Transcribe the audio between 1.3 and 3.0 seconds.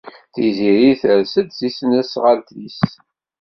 seg tesnasɣalt-is.